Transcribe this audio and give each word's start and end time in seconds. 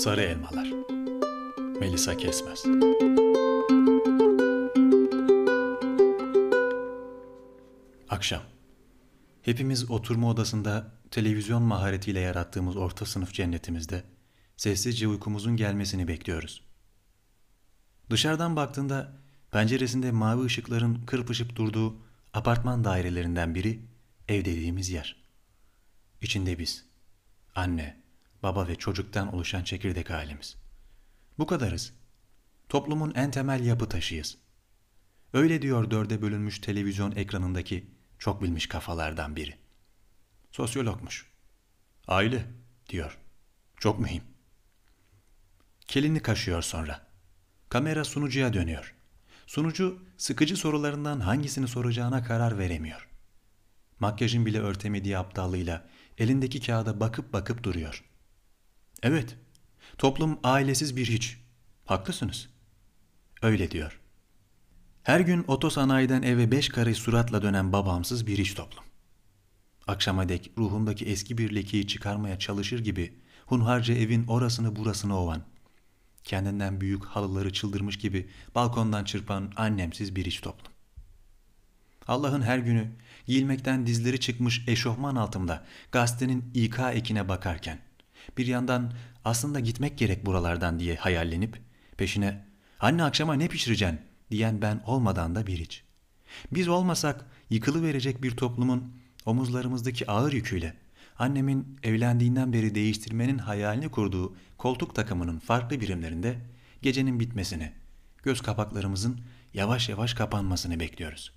Sarı 0.00 0.22
Elmalar 0.22 0.72
Melisa 1.80 2.16
Kesmez 2.16 2.64
Akşam 8.08 8.42
Hepimiz 9.42 9.90
oturma 9.90 10.30
odasında 10.30 10.92
televizyon 11.10 11.62
maharetiyle 11.62 12.20
yarattığımız 12.20 12.76
orta 12.76 13.06
sınıf 13.06 13.32
cennetimizde 13.32 14.02
sessizce 14.56 15.08
uykumuzun 15.08 15.56
gelmesini 15.56 16.08
bekliyoruz. 16.08 16.64
Dışarıdan 18.10 18.56
baktığında 18.56 19.12
penceresinde 19.50 20.12
mavi 20.12 20.44
ışıkların 20.44 21.02
kırpışıp 21.06 21.56
durduğu 21.56 21.96
apartman 22.32 22.84
dairelerinden 22.84 23.54
biri 23.54 23.82
ev 24.28 24.44
dediğimiz 24.44 24.90
yer. 24.90 25.16
İçinde 26.22 26.58
biz, 26.58 26.86
anne, 27.54 28.00
baba 28.42 28.68
ve 28.68 28.76
çocuktan 28.76 29.34
oluşan 29.34 29.64
çekirdek 29.64 30.10
ailemiz. 30.10 30.56
Bu 31.38 31.46
kadarız. 31.46 31.92
Toplumun 32.68 33.12
en 33.14 33.30
temel 33.30 33.64
yapı 33.64 33.88
taşıyız. 33.88 34.38
Öyle 35.32 35.62
diyor 35.62 35.90
dörde 35.90 36.22
bölünmüş 36.22 36.58
televizyon 36.58 37.12
ekranındaki 37.12 37.86
çok 38.18 38.42
bilmiş 38.42 38.66
kafalardan 38.66 39.36
biri. 39.36 39.56
Sosyologmuş. 40.50 41.30
Aile 42.08 42.46
diyor. 42.88 43.18
Çok 43.76 44.00
mühim. 44.00 44.22
Kelini 45.86 46.20
kaşıyor 46.20 46.62
sonra. 46.62 47.06
Kamera 47.68 48.04
sunucuya 48.04 48.52
dönüyor. 48.52 48.94
Sunucu 49.46 50.02
sıkıcı 50.16 50.56
sorularından 50.56 51.20
hangisini 51.20 51.68
soracağına 51.68 52.22
karar 52.22 52.58
veremiyor. 52.58 53.08
Makyajın 54.00 54.46
bile 54.46 54.60
örtemediği 54.60 55.18
aptallığıyla 55.18 55.88
elindeki 56.18 56.60
kağıda 56.60 57.00
bakıp 57.00 57.32
bakıp 57.32 57.62
duruyor. 57.62 58.09
Evet, 59.02 59.36
toplum 59.98 60.38
ailesiz 60.44 60.96
bir 60.96 61.06
hiç. 61.06 61.38
Haklısınız. 61.84 62.48
Öyle 63.42 63.70
diyor. 63.70 64.00
Her 65.02 65.20
gün 65.20 65.44
otosanayiden 65.48 66.22
eve 66.22 66.50
beş 66.50 66.68
karış 66.68 66.98
suratla 66.98 67.42
dönen 67.42 67.72
babamsız 67.72 68.26
bir 68.26 68.38
iş 68.38 68.54
toplum. 68.54 68.84
Akşama 69.86 70.28
dek 70.28 70.50
ruhundaki 70.58 71.04
eski 71.06 71.38
bir 71.38 71.54
lekeyi 71.54 71.86
çıkarmaya 71.86 72.38
çalışır 72.38 72.78
gibi 72.78 73.14
hunharca 73.46 73.94
evin 73.94 74.26
orasını 74.26 74.76
burasını 74.76 75.18
ovan, 75.18 75.42
kendinden 76.24 76.80
büyük 76.80 77.04
halıları 77.04 77.52
çıldırmış 77.52 77.98
gibi 77.98 78.28
balkondan 78.54 79.04
çırpan 79.04 79.52
annemsiz 79.56 80.16
bir 80.16 80.24
iş 80.24 80.40
toplum. 80.40 80.72
Allah'ın 82.08 82.42
her 82.42 82.58
günü 82.58 82.90
giyilmekten 83.26 83.86
dizleri 83.86 84.20
çıkmış 84.20 84.68
eşofman 84.68 85.16
altımda 85.16 85.66
gazetenin 85.92 86.50
İK 86.54 86.78
ekine 86.92 87.28
bakarken 87.28 87.89
bir 88.38 88.46
yandan 88.46 88.92
aslında 89.24 89.60
gitmek 89.60 89.98
gerek 89.98 90.26
buralardan 90.26 90.78
diye 90.78 90.96
hayallenip 90.96 91.60
peşine 91.96 92.44
anne 92.80 93.04
akşama 93.04 93.34
ne 93.34 93.48
pişireceksin 93.48 94.00
diyen 94.30 94.62
ben 94.62 94.82
olmadan 94.86 95.34
da 95.34 95.46
bir 95.46 95.58
iç. 95.58 95.84
Biz 96.52 96.68
olmasak 96.68 97.26
yıkılı 97.50 97.82
verecek 97.82 98.22
bir 98.22 98.30
toplumun 98.30 98.94
omuzlarımızdaki 99.26 100.10
ağır 100.10 100.32
yüküyle 100.32 100.76
annemin 101.18 101.78
evlendiğinden 101.82 102.52
beri 102.52 102.74
değiştirmenin 102.74 103.38
hayalini 103.38 103.88
kurduğu 103.88 104.36
koltuk 104.58 104.94
takımının 104.94 105.38
farklı 105.38 105.80
birimlerinde 105.80 106.38
gecenin 106.82 107.20
bitmesini, 107.20 107.72
göz 108.22 108.40
kapaklarımızın 108.40 109.20
yavaş 109.54 109.88
yavaş 109.88 110.14
kapanmasını 110.14 110.80
bekliyoruz. 110.80 111.32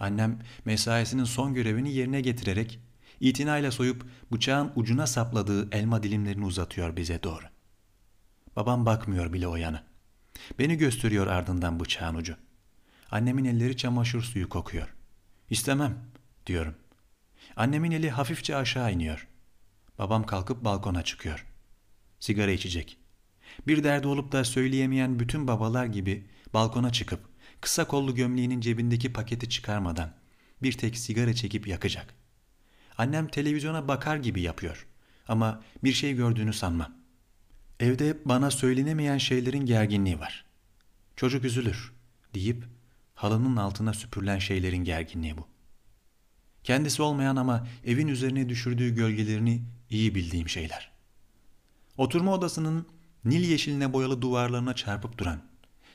Annem 0.00 0.38
mesaisinin 0.64 1.24
son 1.24 1.54
görevini 1.54 1.92
yerine 1.92 2.20
getirerek 2.20 2.80
itinayla 3.20 3.70
soyup 3.70 4.06
bıçağın 4.32 4.72
ucuna 4.76 5.06
sapladığı 5.06 5.76
elma 5.76 6.02
dilimlerini 6.02 6.44
uzatıyor 6.44 6.96
bize 6.96 7.22
doğru. 7.22 7.44
Babam 8.56 8.86
bakmıyor 8.86 9.32
bile 9.32 9.48
o 9.48 9.56
yana. 9.56 9.84
Beni 10.58 10.76
gösteriyor 10.76 11.26
ardından 11.26 11.80
bıçağın 11.80 12.14
ucu. 12.14 12.36
Annemin 13.10 13.44
elleri 13.44 13.76
çamaşır 13.76 14.22
suyu 14.22 14.48
kokuyor. 14.48 14.94
İstemem 15.50 15.98
diyorum. 16.46 16.74
Annemin 17.56 17.90
eli 17.90 18.10
hafifçe 18.10 18.56
aşağı 18.56 18.92
iniyor. 18.92 19.28
Babam 19.98 20.26
kalkıp 20.26 20.64
balkona 20.64 21.02
çıkıyor. 21.02 21.46
Sigara 22.20 22.50
içecek. 22.50 22.98
Bir 23.66 23.84
derdi 23.84 24.06
olup 24.06 24.32
da 24.32 24.44
söyleyemeyen 24.44 25.18
bütün 25.18 25.48
babalar 25.48 25.86
gibi 25.86 26.26
balkona 26.54 26.92
çıkıp 26.92 27.20
kısa 27.60 27.84
kollu 27.84 28.14
gömleğinin 28.14 28.60
cebindeki 28.60 29.12
paketi 29.12 29.48
çıkarmadan 29.48 30.14
bir 30.62 30.72
tek 30.72 30.98
sigara 30.98 31.34
çekip 31.34 31.68
yakacak. 31.68 32.14
Annem 32.98 33.28
televizyona 33.28 33.88
bakar 33.88 34.16
gibi 34.16 34.40
yapıyor 34.40 34.86
ama 35.28 35.62
bir 35.84 35.92
şey 35.92 36.14
gördüğünü 36.14 36.52
sanmam. 36.52 36.92
Evde 37.80 38.18
bana 38.24 38.50
söylenemeyen 38.50 39.18
şeylerin 39.18 39.66
gerginliği 39.66 40.20
var. 40.20 40.44
Çocuk 41.16 41.44
üzülür 41.44 41.92
deyip 42.34 42.64
halının 43.14 43.56
altına 43.56 43.92
süpürülen 43.92 44.38
şeylerin 44.38 44.84
gerginliği 44.84 45.36
bu. 45.36 45.46
Kendisi 46.64 47.02
olmayan 47.02 47.36
ama 47.36 47.66
evin 47.84 48.08
üzerine 48.08 48.48
düşürdüğü 48.48 48.94
gölgelerini 48.94 49.62
iyi 49.90 50.14
bildiğim 50.14 50.48
şeyler. 50.48 50.90
Oturma 51.96 52.34
odasının 52.34 52.86
nil 53.24 53.48
yeşiline 53.48 53.92
boyalı 53.92 54.22
duvarlarına 54.22 54.74
çarpıp 54.74 55.18
duran, 55.18 55.42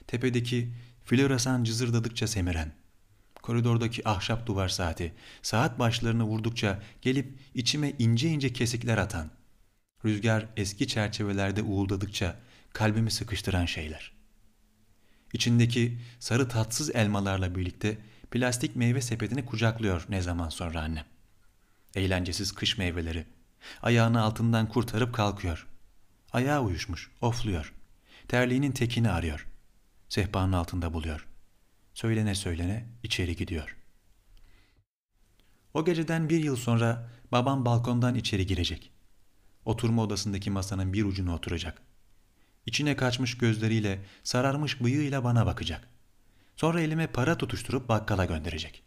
tepedeki 0.07 0.73
floresan 1.05 1.63
cızırdadıkça 1.63 2.27
semiren, 2.27 2.73
koridordaki 3.43 4.09
ahşap 4.09 4.45
duvar 4.47 4.69
saati, 4.69 5.13
saat 5.41 5.79
başlarını 5.79 6.23
vurdukça 6.23 6.81
gelip 7.01 7.39
içime 7.53 7.93
ince 7.99 8.29
ince 8.29 8.53
kesikler 8.53 8.97
atan, 8.97 9.31
rüzgar 10.05 10.45
eski 10.57 10.87
çerçevelerde 10.87 11.61
uğuldadıkça 11.61 12.39
kalbimi 12.73 13.11
sıkıştıran 13.11 13.65
şeyler. 13.65 14.11
İçindeki 15.33 15.97
sarı 16.19 16.49
tatsız 16.49 16.95
elmalarla 16.95 17.55
birlikte 17.55 17.97
plastik 18.31 18.75
meyve 18.75 19.01
sepetini 19.01 19.45
kucaklıyor 19.45 20.05
ne 20.09 20.21
zaman 20.21 20.49
sonra 20.49 20.81
annem. 20.81 21.05
Eğlencesiz 21.95 22.51
kış 22.51 22.77
meyveleri. 22.77 23.25
Ayağını 23.81 24.21
altından 24.21 24.69
kurtarıp 24.69 25.15
kalkıyor. 25.15 25.67
Ayağı 26.33 26.61
uyuşmuş, 26.61 27.11
ofluyor. 27.21 27.73
Terliğinin 28.27 28.71
tekini 28.71 29.09
arıyor. 29.09 29.47
Sehpanın 30.09 30.53
altında 30.53 30.93
buluyor. 30.93 31.32
Söylene 31.93 32.35
söylene 32.35 32.85
içeri 33.03 33.35
gidiyor. 33.35 33.77
O 35.73 35.85
geceden 35.85 36.29
bir 36.29 36.43
yıl 36.43 36.55
sonra 36.55 37.09
babam 37.31 37.65
balkondan 37.65 38.15
içeri 38.15 38.45
girecek. 38.45 38.91
Oturma 39.65 40.03
odasındaki 40.03 40.51
masanın 40.51 40.93
bir 40.93 41.05
ucuna 41.05 41.35
oturacak. 41.35 41.81
İçine 42.65 42.95
kaçmış 42.95 43.37
gözleriyle, 43.37 44.05
sararmış 44.23 44.81
bıyığıyla 44.81 45.23
bana 45.23 45.45
bakacak. 45.45 45.87
Sonra 46.55 46.81
elime 46.81 47.07
para 47.07 47.37
tutuşturup 47.37 47.89
bakkala 47.89 48.25
gönderecek. 48.25 48.83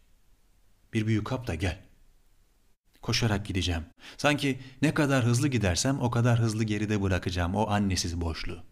Bir 0.93 1.07
büyük 1.07 1.27
kap 1.27 1.47
da 1.47 1.55
gel. 1.55 1.81
Koşarak 3.01 3.45
gideceğim. 3.45 3.85
Sanki 4.17 4.59
ne 4.81 4.93
kadar 4.93 5.25
hızlı 5.25 5.47
gidersem 5.47 5.99
o 5.99 6.11
kadar 6.11 6.39
hızlı 6.39 6.63
geride 6.63 7.01
bırakacağım 7.01 7.55
o 7.55 7.67
annesiz 7.69 8.21
boşluğu. 8.21 8.63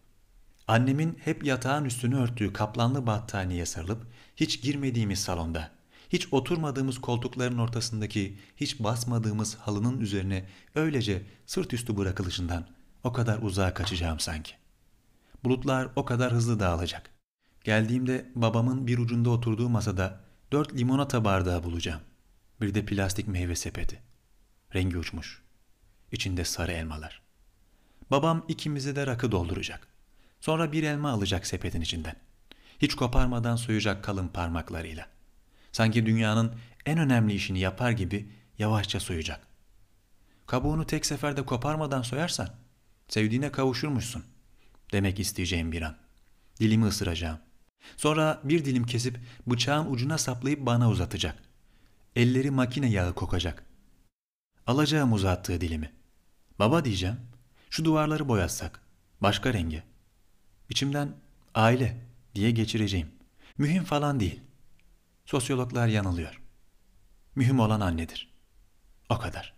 Annemin 0.68 1.18
hep 1.24 1.44
yatağın 1.44 1.84
üstünü 1.84 2.16
örttüğü 2.16 2.52
kaplanlı 2.52 3.06
battaniye 3.06 3.66
sarılıp 3.66 4.06
hiç 4.36 4.62
girmediğimiz 4.62 5.18
salonda, 5.18 5.70
hiç 6.08 6.28
oturmadığımız 6.32 7.00
koltukların 7.00 7.58
ortasındaki 7.58 8.38
hiç 8.56 8.80
basmadığımız 8.80 9.54
halının 9.54 10.00
üzerine 10.00 10.44
öylece 10.74 11.22
sırt 11.46 11.72
üstü 11.72 11.96
bırakılışından 11.96 12.66
o 13.04 13.12
kadar 13.12 13.38
uzağa 13.42 13.74
kaçacağım 13.74 14.20
sanki. 14.20 14.52
Bulutlar 15.44 15.88
o 15.96 16.04
kadar 16.04 16.32
hızlı 16.32 16.60
dağılacak. 16.60 17.10
Geldiğimde 17.64 18.30
babamın 18.34 18.86
bir 18.86 18.98
ucunda 18.98 19.30
oturduğu 19.30 19.68
masada 19.68 20.20
dört 20.52 20.74
limonata 20.74 21.24
bardağı 21.24 21.62
bulacağım. 21.62 22.00
Bir 22.60 22.74
de 22.74 22.84
plastik 22.84 23.28
meyve 23.28 23.56
sepeti. 23.56 24.02
Rengi 24.74 24.98
uçmuş. 24.98 25.42
İçinde 26.12 26.44
sarı 26.44 26.72
elmalar. 26.72 27.22
Babam 28.10 28.44
ikimize 28.48 28.96
de 28.96 29.06
rakı 29.06 29.32
dolduracak. 29.32 29.95
Sonra 30.46 30.72
bir 30.72 30.82
elma 30.82 31.10
alacak 31.10 31.46
sepetin 31.46 31.80
içinden. 31.80 32.16
Hiç 32.78 32.94
koparmadan 32.94 33.56
soyacak 33.56 34.04
kalın 34.04 34.28
parmaklarıyla. 34.28 35.08
Sanki 35.72 36.06
dünyanın 36.06 36.54
en 36.86 36.98
önemli 36.98 37.34
işini 37.34 37.58
yapar 37.58 37.90
gibi 37.90 38.28
yavaşça 38.58 39.00
soyacak. 39.00 39.46
Kabuğunu 40.46 40.86
tek 40.86 41.06
seferde 41.06 41.44
koparmadan 41.44 42.02
soyarsan 42.02 42.48
sevdiğine 43.08 43.52
kavuşurmuşsun 43.52 44.24
demek 44.92 45.20
isteyeceğim 45.20 45.72
bir 45.72 45.82
an. 45.82 45.96
Dilimi 46.60 46.86
ısıracağım. 46.86 47.38
Sonra 47.96 48.40
bir 48.44 48.64
dilim 48.64 48.86
kesip 48.86 49.20
bıçağın 49.46 49.92
ucuna 49.92 50.18
saplayıp 50.18 50.66
bana 50.66 50.90
uzatacak. 50.90 51.42
Elleri 52.16 52.50
makine 52.50 52.90
yağı 52.90 53.14
kokacak. 53.14 53.64
Alacağım 54.66 55.12
uzattığı 55.12 55.60
dilimi. 55.60 55.92
Baba 56.58 56.84
diyeceğim. 56.84 57.16
Şu 57.70 57.84
duvarları 57.84 58.28
boyatsak. 58.28 58.80
Başka 59.20 59.54
renge. 59.54 59.95
İçimden 60.68 61.16
aile 61.54 61.96
diye 62.34 62.50
geçireceğim. 62.50 63.10
Mühim 63.58 63.84
falan 63.84 64.20
değil. 64.20 64.40
Sosyologlar 65.24 65.86
yanılıyor. 65.86 66.40
Mühim 67.34 67.60
olan 67.60 67.80
annedir. 67.80 68.34
O 69.08 69.18
kadar. 69.18 69.54